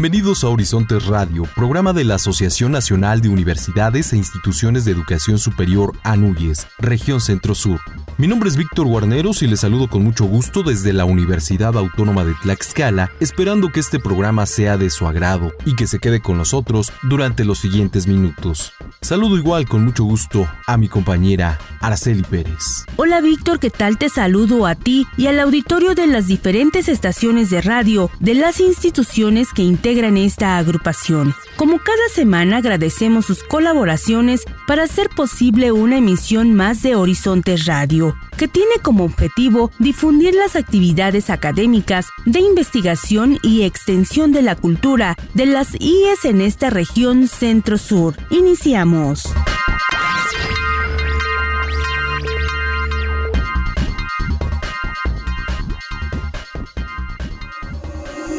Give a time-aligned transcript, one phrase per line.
[0.00, 5.38] Bienvenidos a Horizontes Radio, programa de la Asociación Nacional de Universidades e Instituciones de Educación
[5.38, 7.78] Superior ANUYES, región Centro-Sur.
[8.16, 12.24] Mi nombre es Víctor Guarneros y les saludo con mucho gusto desde la Universidad Autónoma
[12.24, 16.38] de Tlaxcala, esperando que este programa sea de su agrado y que se quede con
[16.38, 18.72] nosotros durante los siguientes minutos.
[19.02, 22.86] Saludo igual con mucho gusto a mi compañera Araceli Pérez.
[22.96, 23.98] Hola Víctor, ¿qué tal?
[23.98, 28.60] Te saludo a ti y al auditorio de las diferentes estaciones de radio de las
[28.60, 31.34] instituciones que integran esta agrupación.
[31.56, 38.14] Como cada semana agradecemos sus colaboraciones para hacer posible una emisión más de Horizontes Radio,
[38.36, 45.16] que tiene como objetivo difundir las actividades académicas de investigación y extensión de la cultura
[45.34, 48.14] de las IES en esta región centro-sur.
[48.30, 49.24] Iniciamos.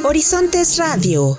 [0.03, 1.38] Horizontes Radio.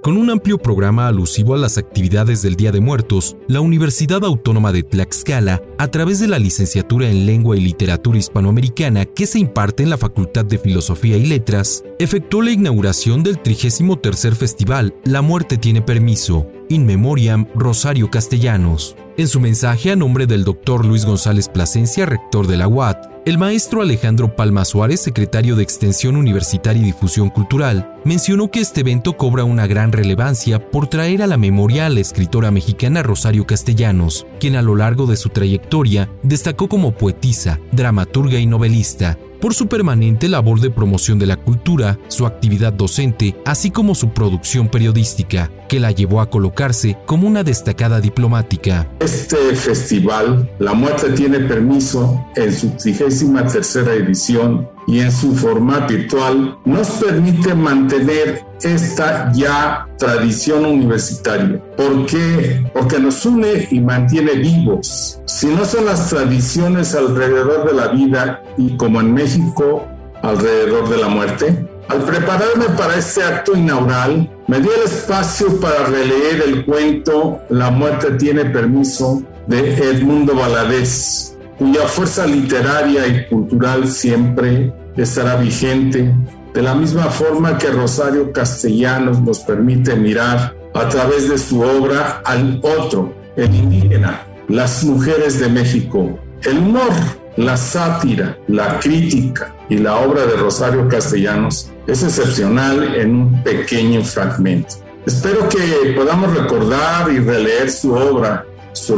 [0.00, 4.70] Con un amplio programa alusivo a las actividades del Día de Muertos, la Universidad Autónoma
[4.70, 9.82] de Tlaxcala, a través de la licenciatura en Lengua y Literatura Hispanoamericana que se imparte
[9.82, 15.56] en la Facultad de Filosofía y Letras, efectuó la inauguración del 33 Festival La Muerte
[15.56, 18.94] tiene permiso, In Memoriam Rosario Castellanos.
[19.16, 23.38] En su mensaje a nombre del doctor Luis González Plasencia, rector de la UAT, el
[23.38, 29.16] maestro Alejandro Palma Suárez, secretario de Extensión Universitaria y Difusión Cultural, mencionó que este evento
[29.16, 34.24] cobra una gran relevancia por traer a la memoria a la escritora mexicana Rosario Castellanos,
[34.38, 39.66] quien a lo largo de su trayectoria destacó como poetisa, dramaturga y novelista, por su
[39.66, 45.50] permanente labor de promoción de la cultura, su actividad docente, así como su producción periodística,
[45.68, 48.88] que la llevó a colocarse como una destacada diplomática.
[49.00, 56.58] Este festival, La Muerte tiene permiso, en su 33 edición y en su formato virtual,
[56.64, 61.62] nos permite mantener esta ya tradición universitaria.
[61.76, 62.64] ¿Por qué?
[62.74, 65.19] Porque nos une y mantiene vivos.
[65.40, 69.86] Si no son las tradiciones alrededor de la vida y como en México,
[70.20, 71.66] alrededor de la muerte.
[71.88, 77.70] Al prepararme para este acto inaugural, me di el espacio para releer el cuento La
[77.70, 86.14] muerte tiene permiso de Edmundo Valadez, cuya fuerza literaria y cultural siempre estará vigente
[86.52, 92.20] de la misma forma que Rosario Castellanos nos permite mirar a través de su obra
[92.26, 96.18] al otro, el indígena, las mujeres de México.
[96.42, 96.90] El humor,
[97.36, 104.02] la sátira, la crítica y la obra de Rosario Castellanos es excepcional en un pequeño
[104.02, 104.74] fragmento.
[105.06, 108.96] Espero que podamos recordar y releer su obra, su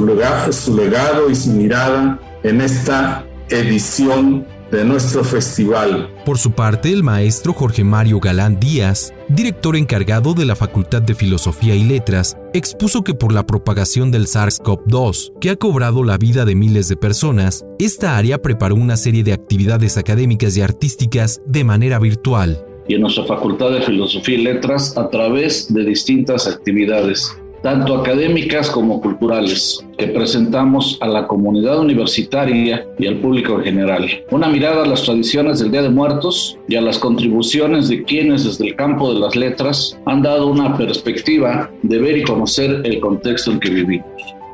[0.50, 6.08] su legado y su mirada en esta edición de nuestro festival.
[6.24, 11.14] Por su parte, el maestro Jorge Mario Galán Díaz, director encargado de la Facultad de
[11.14, 16.46] Filosofía y Letras, expuso que por la propagación del SARS-CoV-2, que ha cobrado la vida
[16.46, 21.64] de miles de personas, esta área preparó una serie de actividades académicas y artísticas de
[21.64, 22.64] manera virtual.
[22.88, 28.70] Y en nuestra Facultad de Filosofía y Letras a través de distintas actividades tanto académicas
[28.70, 34.06] como culturales, que presentamos a la comunidad universitaria y al público en general.
[34.30, 38.44] Una mirada a las tradiciones del Día de Muertos y a las contribuciones de quienes
[38.44, 43.00] desde el campo de las letras han dado una perspectiva de ver y conocer el
[43.00, 44.06] contexto en que vivimos.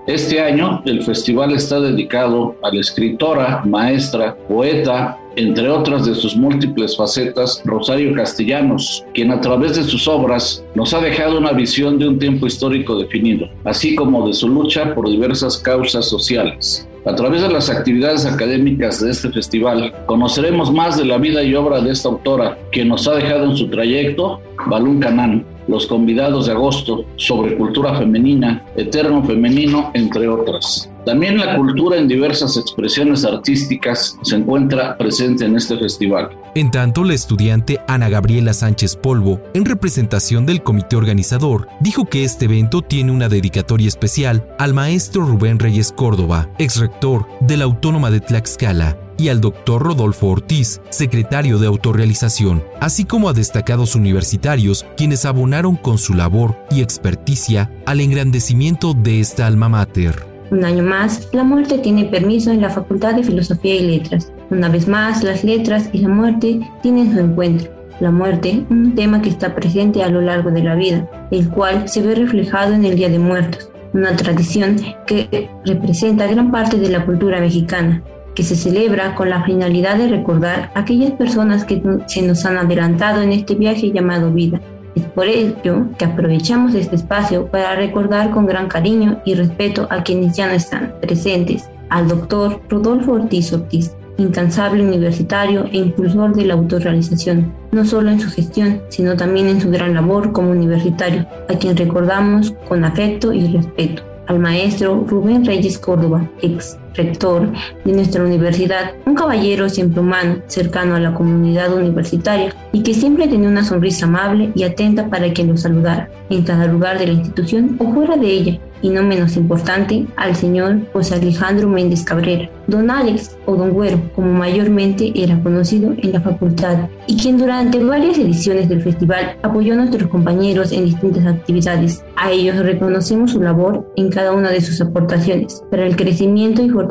[0.07, 6.37] Este año el festival está dedicado a la escritora, maestra, poeta, entre otras de sus
[6.37, 11.97] múltiples facetas, Rosario Castellanos, quien a través de sus obras nos ha dejado una visión
[11.97, 16.89] de un tiempo histórico definido, así como de su lucha por diversas causas sociales.
[17.07, 21.55] A través de las actividades académicas de este festival, conoceremos más de la vida y
[21.55, 26.47] obra de esta autora, quien nos ha dejado en su trayecto Balún Canán, los convidados
[26.47, 30.91] de agosto sobre cultura femenina, eterno femenino, entre otras.
[31.09, 36.29] También la cultura en diversas expresiones artísticas se encuentra presente en este festival.
[36.55, 42.25] En tanto, la estudiante Ana Gabriela Sánchez Polvo, en representación del comité organizador, dijo que
[42.25, 47.65] este evento tiene una dedicatoria especial al maestro Rubén Reyes Córdoba, ex rector de la
[47.65, 53.95] Autónoma de Tlaxcala, y al doctor Rodolfo Ortiz, secretario de autorrealización, así como a destacados
[53.95, 60.28] universitarios quienes abonaron con su labor y experticia al engrandecimiento de esta alma mater.
[60.51, 64.33] Un año más, la muerte tiene permiso en la Facultad de Filosofía y Letras.
[64.51, 67.71] Una vez más, las letras y la muerte tienen su encuentro.
[68.01, 71.89] La muerte, un tema que está presente a lo largo de la vida, el cual
[71.89, 76.89] se ve reflejado en el Día de Muertos, una tradición que representa gran parte de
[76.89, 78.03] la cultura mexicana
[78.39, 82.57] que se celebra con la finalidad de recordar a aquellas personas que se nos han
[82.57, 84.61] adelantado en este viaje llamado vida.
[84.99, 90.03] Es por ello que aprovechamos este espacio para recordar con gran cariño y respeto a
[90.03, 96.47] quienes ya no están presentes, al doctor Rodolfo Ortiz Ortiz, incansable universitario e impulsor de
[96.47, 101.29] la autorrealización, no solo en su gestión, sino también en su gran labor como universitario,
[101.49, 107.51] a quien recordamos con afecto y respeto al maestro Rubén Reyes Córdoba, ex rector
[107.85, 113.29] de nuestra universidad, un caballero siempre humano, cercano a la comunidad universitaria y que siempre
[113.29, 117.13] tenía una sonrisa amable y atenta para quien lo saludara, en cada lugar de la
[117.15, 122.49] institución o fuera de ella, y no menos importante, al señor José Alejandro Méndez Cabrera,
[122.67, 127.83] don Alex o don Güero, como mayormente era conocido en la facultad, y quien durante
[127.83, 132.05] varias ediciones del festival apoyó a nuestros compañeros en distintas actividades.
[132.17, 136.69] A ellos reconocemos su labor en cada una de sus aportaciones para el crecimiento y
[136.69, 136.88] fortalecimiento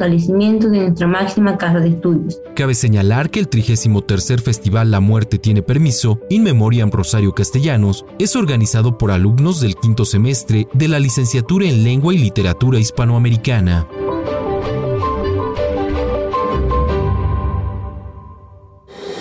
[0.70, 2.42] de nuestra máxima casa de estudios.
[2.56, 8.36] Cabe señalar que el 33 Festival La Muerte tiene permiso, In Memoriam Rosario Castellanos, es
[8.36, 13.88] organizado por alumnos del quinto semestre de la licenciatura en Lengua y Literatura Hispanoamericana.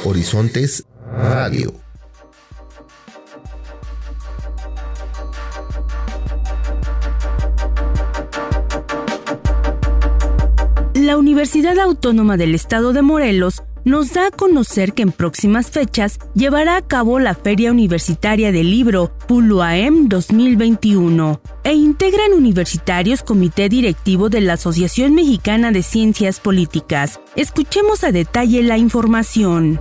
[0.05, 1.86] Horizontes Radio.
[11.07, 16.19] La Universidad Autónoma del Estado de Morelos nos da a conocer que en próximas fechas
[16.35, 24.31] llevará a cabo la Feria Universitaria del Libro PULUAEM 2021 e integran universitarios comité directivo
[24.31, 27.21] de la Asociación Mexicana de Ciencias Políticas.
[27.37, 29.79] Escuchemos a detalle la información.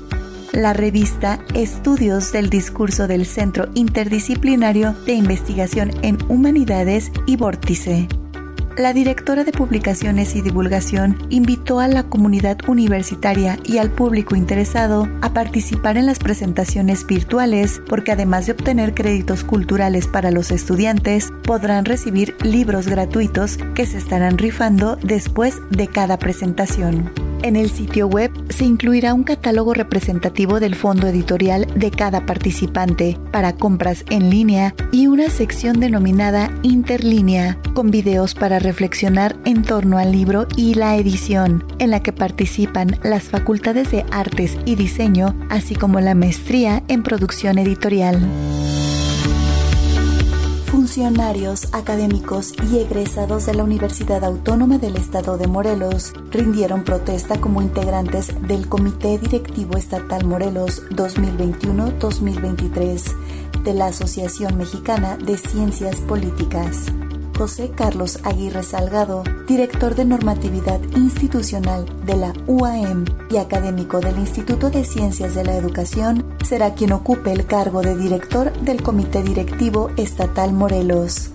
[0.52, 8.08] la revista Estudios del Discurso del Centro Interdisciplinario de Investigación en Humanidades y Vórtice.
[8.76, 15.08] La directora de Publicaciones y Divulgación invitó a la comunidad universitaria y al público interesado
[15.20, 21.30] a participar en las presentaciones virtuales porque además de obtener créditos culturales para los estudiantes,
[21.44, 27.29] podrán recibir libros gratuitos que se estarán rifando después de cada presentación.
[27.42, 33.16] En el sitio web se incluirá un catálogo representativo del fondo editorial de cada participante
[33.32, 39.96] para compras en línea y una sección denominada Interlínea, con videos para reflexionar en torno
[39.96, 45.34] al libro y la edición, en la que participan las facultades de artes y diseño,
[45.48, 48.20] así como la maestría en producción editorial.
[50.90, 57.62] Funcionarios, académicos y egresados de la Universidad Autónoma del Estado de Morelos rindieron protesta como
[57.62, 66.86] integrantes del Comité Directivo Estatal Morelos 2021-2023 de la Asociación Mexicana de Ciencias Políticas.
[67.38, 74.70] José Carlos Aguirre Salgado, director de normatividad institucional de la UAM y académico del Instituto
[74.70, 79.90] de Ciencias de la Educación, será quien ocupe el cargo de director del Comité Directivo
[79.96, 81.30] Estatal Morelos.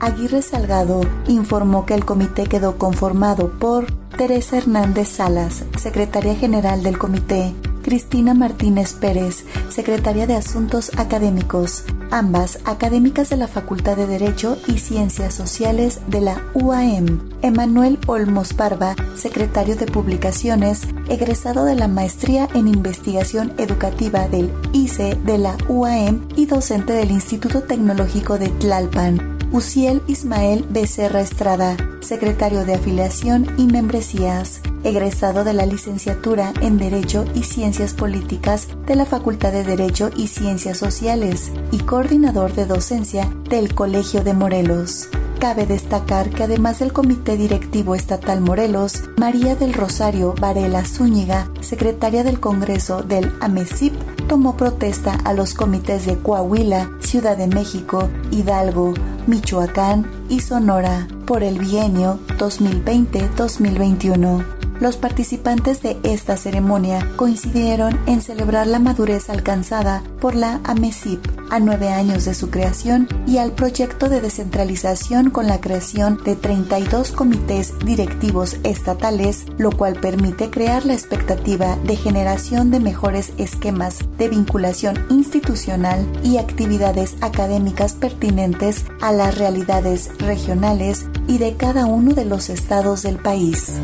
[0.00, 3.86] Aguirre Salgado informó que el comité quedó conformado por
[4.16, 12.60] Teresa Hernández Salas, secretaria general del comité, Cristina Martínez Pérez, secretaria de Asuntos Académicos, ambas
[12.64, 18.94] académicas de la Facultad de Derecho y Ciencias Sociales de la UAM, Emanuel Olmos Barba,
[19.16, 26.28] secretario de Publicaciones, egresado de la Maestría en Investigación Educativa del ICE de la UAM
[26.36, 33.66] y docente del Instituto Tecnológico de Tlalpan, Uciel Ismael Becerra Estrada, secretario de Afiliación y
[33.66, 40.10] Membresías, egresado de la licenciatura en Derecho y Ciencias Políticas de la Facultad de Derecho
[40.16, 45.08] y Ciencias Sociales y coordinador de docencia del Colegio de Morelos.
[45.40, 52.24] Cabe destacar que además del Comité Directivo Estatal Morelos, María del Rosario Varela Zúñiga, secretaria
[52.24, 53.92] del Congreso del AMESIP,
[54.26, 58.94] tomó protesta a los comités de Coahuila, Ciudad de México, Hidalgo,
[59.26, 64.53] Michoacán y Sonora por el bienio 2020-2021.
[64.80, 71.60] Los participantes de esta ceremonia coincidieron en celebrar la madurez alcanzada por la AMESIP a
[71.60, 77.12] nueve años de su creación y al proyecto de descentralización con la creación de 32
[77.12, 84.28] comités directivos estatales, lo cual permite crear la expectativa de generación de mejores esquemas de
[84.28, 92.24] vinculación institucional y actividades académicas pertinentes a las realidades regionales y de cada uno de
[92.24, 93.74] los estados del país.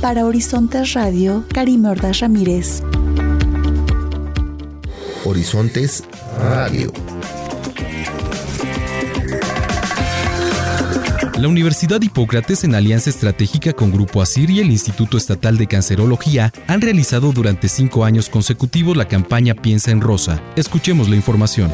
[0.00, 2.82] Para Horizontes Radio, Karime Ordaz Ramírez.
[5.24, 6.04] Horizontes
[6.38, 6.92] Radio.
[11.36, 16.52] La Universidad Hipócrates, en alianza estratégica con Grupo ASIR y el Instituto Estatal de Cancerología,
[16.68, 20.40] han realizado durante cinco años consecutivos la campaña Piensa en Rosa.
[20.54, 21.72] Escuchemos la información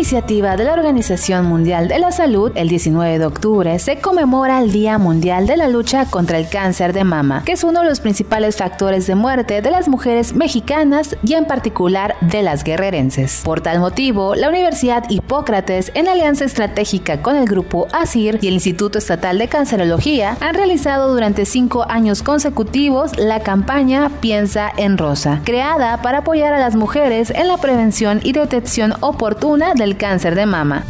[0.00, 4.72] iniciativa de la Organización Mundial de la Salud, el 19 de octubre se conmemora el
[4.72, 8.00] Día Mundial de la Lucha contra el Cáncer de Mama, que es uno de los
[8.00, 13.42] principales factores de muerte de las mujeres mexicanas y en particular de las guerrerenses.
[13.44, 18.54] Por tal motivo, la Universidad Hipócrates, en alianza estratégica con el Grupo ASIR y el
[18.54, 25.42] Instituto Estatal de Cancerología, han realizado durante cinco años consecutivos la campaña Piensa en Rosa,
[25.44, 30.46] creada para apoyar a las mujeres en la prevención y detección oportuna del cáncer de
[30.46, 30.84] mama.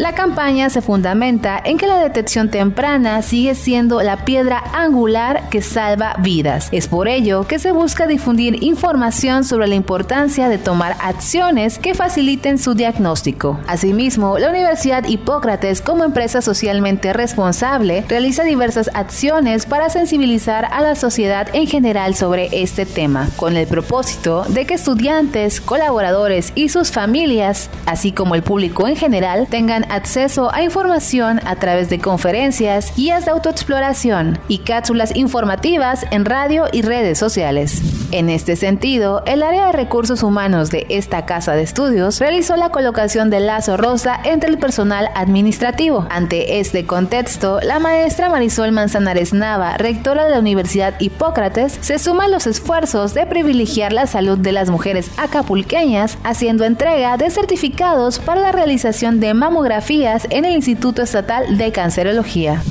[0.00, 5.60] La campaña se fundamenta en que la detección temprana sigue siendo la piedra angular que
[5.60, 6.70] salva vidas.
[6.72, 11.94] Es por ello que se busca difundir información sobre la importancia de tomar acciones que
[11.94, 13.60] faciliten su diagnóstico.
[13.66, 20.94] Asimismo, la Universidad Hipócrates, como empresa socialmente responsable, realiza diversas acciones para sensibilizar a la
[20.94, 26.90] sociedad en general sobre este tema, con el propósito de que estudiantes, colaboradores y sus
[26.90, 32.92] familias, así como el público en general, tengan acceso a información a través de conferencias,
[32.96, 37.82] guías de autoexploración y cápsulas informativas en radio y redes sociales.
[38.12, 42.70] En este sentido, el área de recursos humanos de esta casa de estudios realizó la
[42.70, 46.06] colocación del lazo rosa entre el personal administrativo.
[46.10, 52.24] Ante este contexto, la maestra Marisol Manzanares Nava, rectora de la Universidad Hipócrates, se suma
[52.24, 58.18] a los esfuerzos de privilegiar la salud de las mujeres acapulqueñas, haciendo entrega de certificados
[58.18, 59.69] para la realización de mamografía
[60.30, 62.62] en el Instituto Estatal de Cancerología.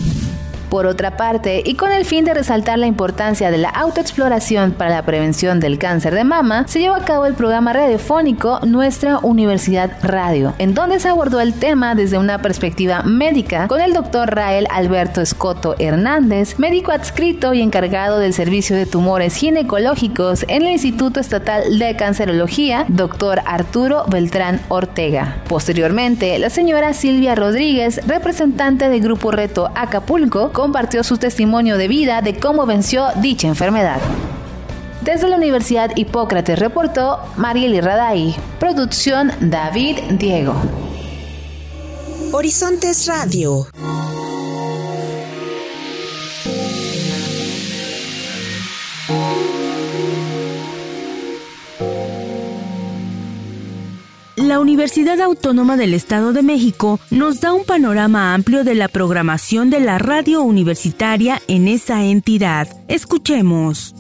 [0.69, 4.91] Por otra parte, y con el fin de resaltar la importancia de la autoexploración para
[4.91, 9.91] la prevención del cáncer de mama, se llevó a cabo el programa radiofónico Nuestra Universidad
[10.03, 14.67] Radio, en donde se abordó el tema desde una perspectiva médica con el doctor Rael
[14.69, 21.19] Alberto Escoto Hernández, médico adscrito y encargado del servicio de tumores ginecológicos en el Instituto
[21.19, 25.37] Estatal de Cancerología, doctor Arturo Beltrán Ortega.
[25.47, 32.21] Posteriormente, la señora Silvia Rodríguez, representante del Grupo Reto Acapulco, compartió su testimonio de vida
[32.21, 34.01] de cómo venció dicha enfermedad.
[34.99, 38.35] Desde la Universidad Hipócrates reportó Marieli Raday.
[38.59, 40.53] Producción David Diego.
[42.33, 43.67] Horizontes Radio.
[54.59, 59.69] La Universidad Autónoma del Estado de México nos da un panorama amplio de la programación
[59.69, 62.67] de la radio universitaria en esa entidad.
[62.89, 63.95] Escuchemos.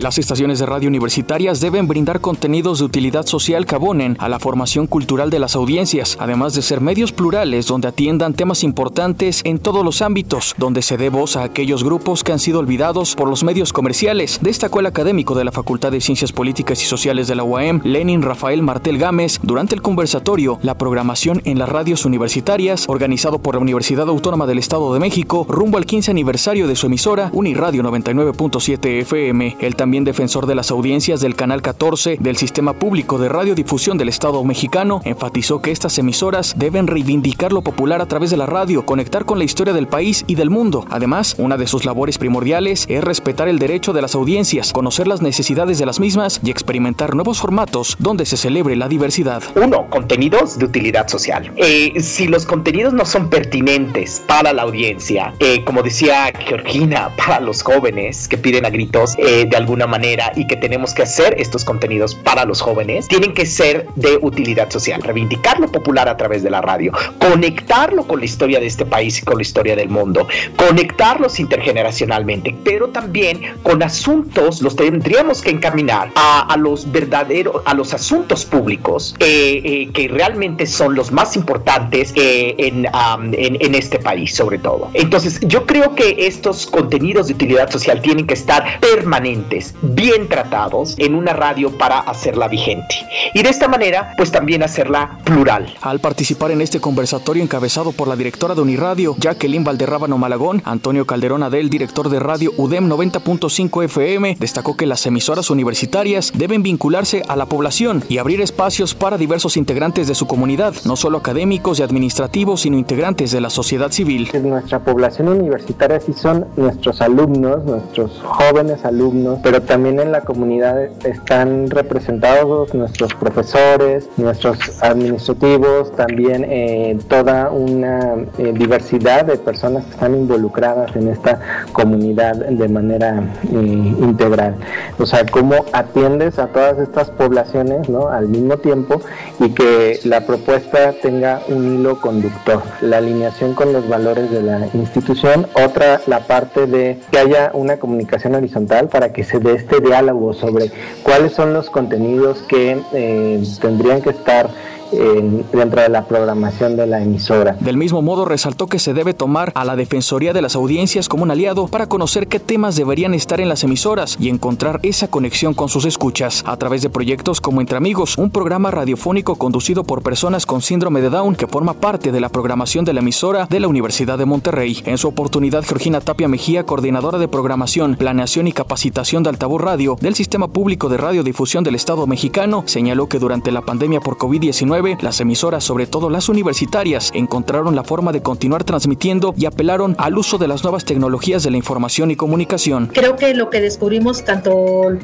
[0.00, 4.38] Las estaciones de radio universitarias deben brindar contenidos de utilidad social que abonen a la
[4.38, 9.58] formación cultural de las audiencias, además de ser medios plurales donde atiendan temas importantes en
[9.58, 13.28] todos los ámbitos, donde se dé voz a aquellos grupos que han sido olvidados por
[13.28, 17.34] los medios comerciales, destacó el académico de la Facultad de Ciencias Políticas y Sociales de
[17.34, 22.86] la UAM, Lenin Rafael Martel Gámez, durante el conversatorio La programación en las radios universitarias,
[22.88, 26.86] organizado por la Universidad Autónoma del Estado de México, rumbo al 15 aniversario de su
[26.86, 29.58] emisora Uniradio 99.7 FM.
[29.60, 33.98] El también también defensor de las audiencias del Canal 14 del Sistema Público de Radiodifusión
[33.98, 38.46] del Estado mexicano, enfatizó que estas emisoras deben reivindicar lo popular a través de la
[38.46, 40.86] radio, conectar con la historia del país y del mundo.
[40.90, 45.22] Además, una de sus labores primordiales es respetar el derecho de las audiencias, conocer las
[45.22, 49.42] necesidades de las mismas y experimentar nuevos formatos donde se celebre la diversidad.
[49.56, 51.50] Uno, contenidos de utilidad social.
[51.56, 57.40] Eh, si los contenidos no son pertinentes para la audiencia, eh, como decía Georgina, para
[57.40, 61.34] los jóvenes que piden a gritos eh, de alguna manera y que tenemos que hacer
[61.38, 66.16] estos contenidos para los jóvenes, tienen que ser de utilidad social, reivindicar lo popular a
[66.16, 69.76] través de la radio, conectarlo con la historia de este país y con la historia
[69.76, 77.62] del mundo, conectarlos intergeneracionalmente, pero también con asuntos, los tendríamos que encaminar a, los verdaderos,
[77.64, 82.86] a los asuntos públicos eh, eh, que realmente son los más importantes eh, en,
[83.34, 84.90] en, en este país, sobre todo.
[84.94, 90.94] Entonces, yo creo que estos contenidos de utilidad social tienen que estar permanentes bien tratados
[90.98, 92.94] en una radio para hacerla vigente.
[93.34, 95.74] Y de esta manera, pues también hacerla plural.
[95.80, 101.06] Al participar en este conversatorio encabezado por la directora de Uniradio, Jacqueline Valderrábano Malagón, Antonio
[101.06, 107.22] Calderón Adel, director de radio UDEM 90.5 FM, destacó que las emisoras universitarias deben vincularse
[107.28, 111.78] a la población y abrir espacios para diversos integrantes de su comunidad, no solo académicos
[111.78, 114.30] y administrativos, sino integrantes de la sociedad civil.
[114.42, 120.80] Nuestra población universitaria sí son nuestros alumnos, nuestros jóvenes alumnos, pero también en la comunidad
[121.04, 129.90] están representados nuestros profesores, nuestros administrativos, también eh, toda una eh, diversidad de personas que
[129.92, 131.40] están involucradas en esta
[131.72, 134.56] comunidad de manera eh, integral.
[134.98, 138.08] O sea, cómo atiendes a todas estas poblaciones ¿no?
[138.08, 139.00] al mismo tiempo
[139.38, 144.68] y que la propuesta tenga un hilo conductor, la alineación con los valores de la
[144.74, 149.80] institución, otra la parte de que haya una comunicación horizontal para que se dé este
[149.80, 150.70] diálogo sobre
[151.02, 154.50] cuáles son los contenidos que eh, tendrían que estar
[154.92, 157.56] dentro de la programación de la emisora.
[157.60, 161.22] Del mismo modo, resaltó que se debe tomar a la Defensoría de las Audiencias como
[161.22, 165.54] un aliado para conocer qué temas deberían estar en las emisoras y encontrar esa conexión
[165.54, 170.02] con sus escuchas a través de proyectos como Entre Amigos, un programa radiofónico conducido por
[170.02, 173.60] personas con síndrome de Down que forma parte de la programación de la emisora de
[173.60, 174.82] la Universidad de Monterrey.
[174.86, 179.96] En su oportunidad, Georgina Tapia Mejía, coordinadora de programación, planeación y capacitación de altavoz radio
[180.00, 184.79] del Sistema Público de Radiodifusión del Estado mexicano, señaló que durante la pandemia por COVID-19
[185.00, 190.16] las emisoras, sobre todo las universitarias, encontraron la forma de continuar transmitiendo y apelaron al
[190.16, 192.86] uso de las nuevas tecnologías de la información y comunicación.
[192.86, 194.52] Creo que lo que descubrimos tanto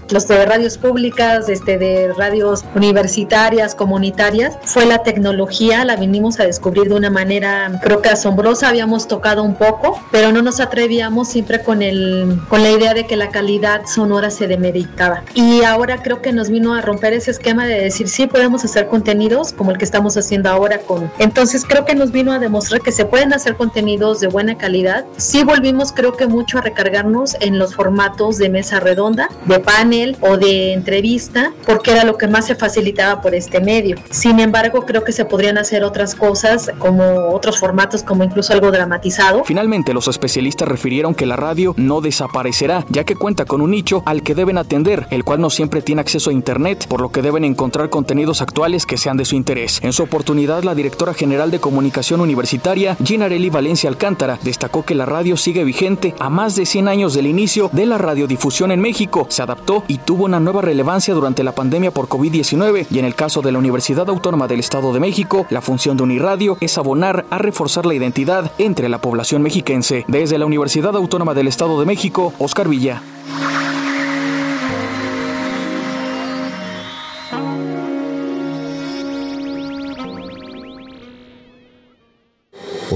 [0.09, 6.45] los de radios públicas, este, de radios universitarias, comunitarias, fue la tecnología, la vinimos a
[6.45, 11.29] descubrir de una manera creo que asombrosa, habíamos tocado un poco, pero no nos atrevíamos
[11.29, 15.23] siempre con el con la idea de que la calidad sonora se demeritaba.
[15.35, 18.89] Y ahora creo que nos vino a romper ese esquema de decir, sí, podemos hacer
[18.89, 21.11] contenidos como como el que estamos haciendo ahora con.
[21.19, 25.05] Entonces creo que nos vino a demostrar que se pueden hacer contenidos de buena calidad.
[25.17, 30.17] Sí volvimos creo que mucho a recargarnos en los formatos de mesa redonda, de panel
[30.21, 33.97] o de entrevista, porque era lo que más se facilitaba por este medio.
[34.11, 38.71] Sin embargo, creo que se podrían hacer otras cosas como otros formatos como incluso algo
[38.71, 39.43] dramatizado.
[39.43, 44.05] Finalmente, los especialistas refirieron que la radio no desaparecerá, ya que cuenta con un nicho
[44.07, 47.21] al que deben atender, el cual no siempre tiene acceso a Internet, por lo que
[47.21, 49.56] deben encontrar contenidos actuales que sean de su interés.
[49.57, 55.07] En su oportunidad, la directora general de comunicación universitaria, Ginarelli Valencia Alcántara, destacó que la
[55.07, 59.27] radio sigue vigente a más de 100 años del inicio de la radiodifusión en México.
[59.31, 63.15] Se adaptó y tuvo una nueva relevancia durante la pandemia por COVID-19 y en el
[63.15, 67.25] caso de la Universidad Autónoma del Estado de México, la función de Uniradio es abonar
[67.31, 70.05] a reforzar la identidad entre la población mexiquense.
[70.07, 73.01] Desde la Universidad Autónoma del Estado de México, Oscar Villa.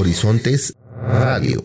[0.00, 1.62] Horizontes Radio.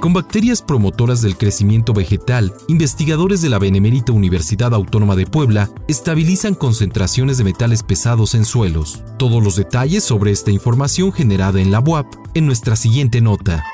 [0.00, 6.54] Con bacterias promotoras del crecimiento vegetal, investigadores de la Benemérita Universidad Autónoma de Puebla estabilizan
[6.54, 9.02] concentraciones de metales pesados en suelos.
[9.18, 13.64] Todos los detalles sobre esta información generada en la UAP en nuestra siguiente nota.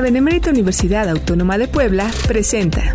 [0.00, 2.94] La Benemérita Universidad Autónoma de Puebla presenta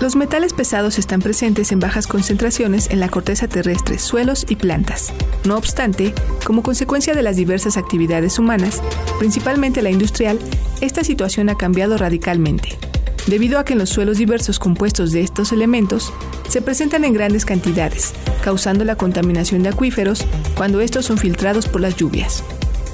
[0.00, 5.12] los metales pesados están presentes en bajas concentraciones en la corteza terrestre, suelos y plantas.
[5.44, 6.12] No obstante,
[6.44, 8.82] como consecuencia de las diversas actividades humanas,
[9.20, 10.40] principalmente la industrial,
[10.80, 12.76] esta situación ha cambiado radicalmente.
[13.28, 16.12] Debido a que en los suelos diversos compuestos de estos elementos
[16.48, 21.80] se presentan en grandes cantidades, causando la contaminación de acuíferos cuando estos son filtrados por
[21.80, 22.42] las lluvias.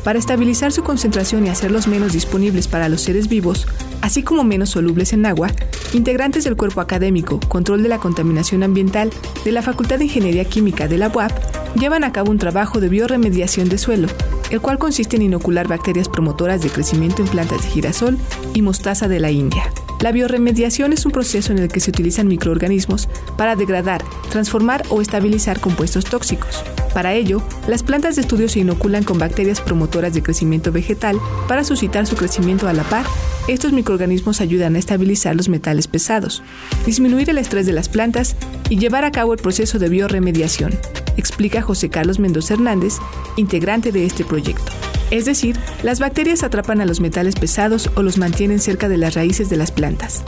[0.07, 3.67] Para estabilizar su concentración y hacerlos menos disponibles para los seres vivos,
[4.03, 5.51] así como menos solubles en agua,
[5.95, 9.11] integrantes del cuerpo académico Control de la Contaminación Ambiental
[9.45, 11.33] de la Facultad de Ingeniería Química de la UAP
[11.75, 14.07] llevan a cabo un trabajo de bioremediación de suelo,
[14.51, 18.17] el cual consiste en inocular bacterias promotoras de crecimiento en plantas de girasol
[18.55, 19.73] y mostaza de la India.
[20.03, 25.01] La bioremediación es un proceso en el que se utilizan microorganismos para degradar, transformar o
[25.01, 26.63] estabilizar compuestos tóxicos.
[26.97, 31.63] Para ello, las plantas de estudio se inoculan con bacterias promotoras de crecimiento vegetal para
[31.63, 33.05] suscitar su crecimiento a la par.
[33.49, 36.43] Estos microorganismos ayudan a estabilizar los metales pesados,
[36.87, 38.35] disminuir el estrés de las plantas
[38.71, 40.73] y llevar a cabo el proceso de bioremediación,
[41.19, 42.95] explica José Carlos Mendoza Hernández,
[43.37, 44.73] integrante de este proyecto.
[45.11, 49.13] Es decir, las bacterias atrapan a los metales pesados o los mantienen cerca de las
[49.13, 50.25] raíces de las plantas,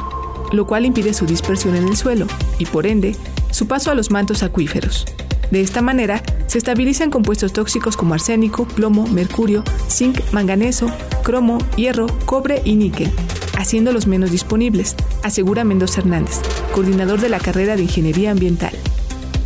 [0.53, 2.27] lo cual impide su dispersión en el suelo
[2.59, 3.17] y, por ende,
[3.53, 5.07] su paso a los mantos acuíferos.
[5.51, 10.91] De esta manera, se estabilizan compuestos tóxicos como arsénico, plomo, mercurio, zinc, manganeso,
[11.23, 13.11] cromo, hierro, cobre y níquel,
[13.57, 16.41] haciéndolos menos disponibles, asegura Mendoza Hernández,
[16.73, 18.73] coordinador de la carrera de Ingeniería Ambiental.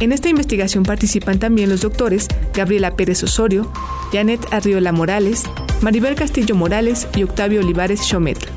[0.00, 3.70] En esta investigación participan también los doctores Gabriela Pérez Osorio,
[4.12, 5.44] Janet Arriola Morales,
[5.82, 8.48] Maribel Castillo Morales y Octavio Olivares Chometl,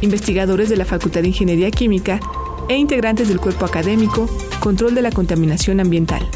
[0.00, 2.18] investigadores de la Facultad de Ingeniería Química
[2.68, 6.28] e integrantes del cuerpo académico Control de la Contaminación Ambiental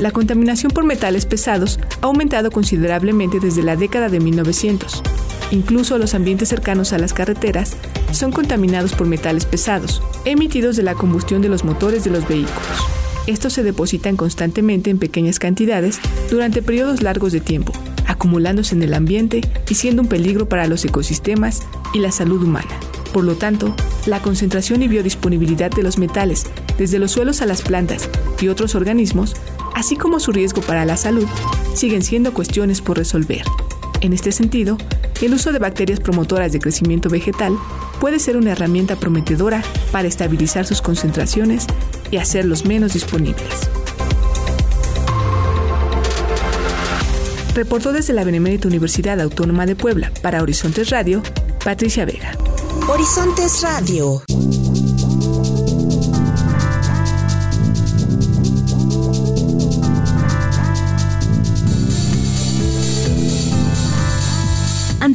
[0.00, 5.02] la contaminación por metales pesados ha aumentado considerablemente desde la década de 1900.
[5.50, 7.76] Incluso los ambientes cercanos a las carreteras
[8.12, 12.86] son contaminados por metales pesados, emitidos de la combustión de los motores de los vehículos.
[13.26, 17.72] Estos se depositan constantemente en pequeñas cantidades durante periodos largos de tiempo,
[18.06, 22.70] acumulándose en el ambiente y siendo un peligro para los ecosistemas y la salud humana.
[23.12, 23.74] Por lo tanto,
[24.06, 26.46] la concentración y biodisponibilidad de los metales,
[26.78, 28.08] desde los suelos a las plantas
[28.40, 29.34] y otros organismos,
[29.74, 31.26] así como su riesgo para la salud,
[31.74, 33.42] siguen siendo cuestiones por resolver.
[34.00, 34.78] En este sentido,
[35.20, 37.56] el uso de bacterias promotoras de crecimiento vegetal
[38.00, 41.66] puede ser una herramienta prometedora para estabilizar sus concentraciones
[42.10, 43.68] y hacerlos menos disponibles.
[47.54, 51.22] Reportó desde la Benemérita Universidad Autónoma de Puebla para Horizontes Radio,
[51.62, 52.32] Patricia Vega.
[52.88, 54.22] Horizontes Radio.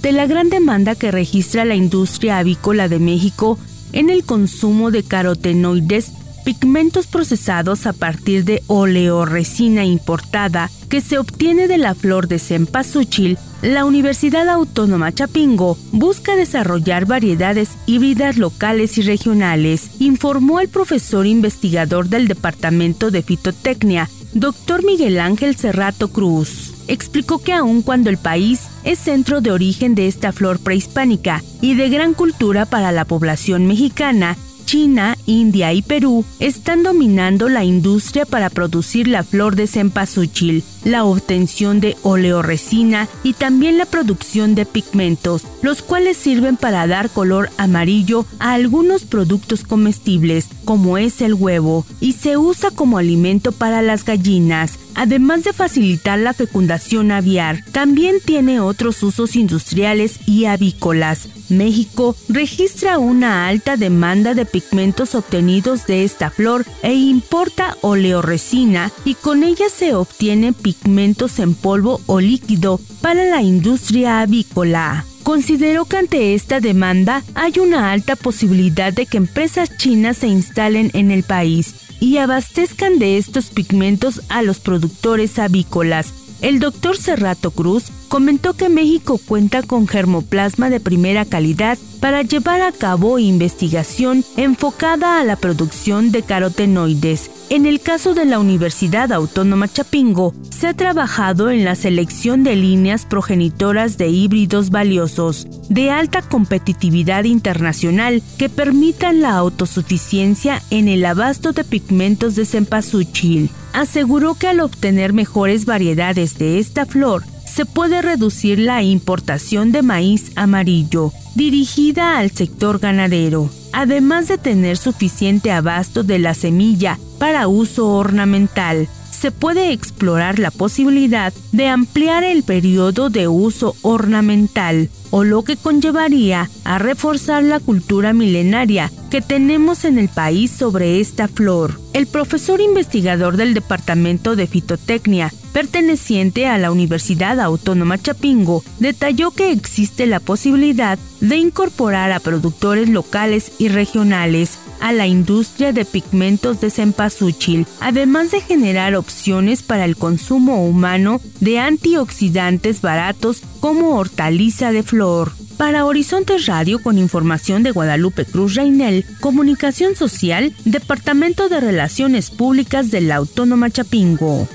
[0.06, 3.58] Ante la gran demanda que registra la industria avícola de México
[3.91, 6.12] en el consumo de carotenoides,
[6.44, 13.39] pigmentos procesados a partir de oleoresina importada que se obtiene de la flor de cempasúchil,
[13.63, 22.10] la Universidad Autónoma Chapingo busca desarrollar variedades híbridas locales y regionales, informó el profesor investigador
[22.10, 26.75] del Departamento de Fitotecnia doctor Miguel Ángel Cerrato Cruz.
[26.88, 31.76] Explicó que aun cuando el país es centro de origen de esta flor prehispánica y
[31.76, 38.26] de gran cultura para la población mexicana, China, India y Perú están dominando la industria
[38.26, 44.65] para producir la flor de cempasúchil, la obtención de oleoresina y también la producción de
[44.65, 51.36] pigmentos, los cuales sirven para dar color amarillo a algunos productos comestibles, como es el
[51.36, 54.80] huevo, y se usa como alimento para las gallinas.
[54.96, 61.28] Además de facilitar la fecundación aviar, también tiene otros usos industriales y avícolas.
[61.50, 69.14] México registra una alta demanda de pigmentos obtenidos de esta flor e importa oleoresina y
[69.16, 75.06] con ella se obtienen pigmentos en polvo o líquido para la industria avícola.
[75.24, 80.92] Consideró que ante esta demanda hay una alta posibilidad de que empresas chinas se instalen
[80.94, 86.14] en el país y abastezcan de estos pigmentos a los productores avícolas.
[86.42, 92.62] El doctor Cerrato Cruz comentó que México cuenta con germoplasma de primera calidad para llevar
[92.62, 97.32] a cabo investigación enfocada a la producción de carotenoides.
[97.50, 102.56] En el caso de la Universidad Autónoma Chapingo, se ha trabajado en la selección de
[102.56, 111.06] líneas progenitoras de híbridos valiosos de alta competitividad internacional que permitan la autosuficiencia en el
[111.06, 113.52] abasto de pigmentos de cempasúchil.
[113.74, 117.24] Aseguró que al obtener mejores variedades de esta flor,
[117.56, 124.76] se puede reducir la importación de maíz amarillo dirigida al sector ganadero, además de tener
[124.76, 128.89] suficiente abasto de la semilla para uso ornamental.
[129.10, 135.56] Se puede explorar la posibilidad de ampliar el periodo de uso ornamental, o lo que
[135.56, 141.80] conllevaría a reforzar la cultura milenaria que tenemos en el país sobre esta flor.
[141.94, 149.54] El profesor investigador del Departamento de Fitotecnia perteneciente a la Universidad Autónoma Chapingo, detalló que
[149.54, 156.60] existe la posibilidad de incorporar a productores locales y regionales a la industria de pigmentos
[156.60, 164.74] de cempasúchil, además de generar opciones para el consumo humano de antioxidantes baratos como hortaliza
[164.74, 165.32] de flor.
[165.56, 172.91] Para Horizontes Radio, con información de Guadalupe Cruz Reinel, Comunicación Social, Departamento de Relaciones Públicas
[172.91, 174.50] de la Autónoma Chapingo.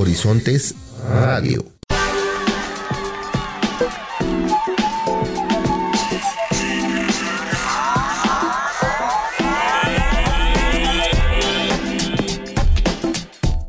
[0.00, 0.74] Horizontes
[1.12, 1.79] Radio.